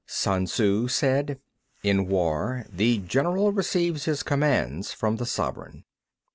Sun 0.07 0.47
Tzŭ 0.47 0.89
said: 0.89 1.39
In 1.83 2.07
war, 2.07 2.65
the 2.71 2.97
general 2.97 3.51
receives 3.51 4.05
his 4.05 4.23
commands 4.23 4.91
from 4.91 5.17
the 5.17 5.27
sovereign. 5.27 5.83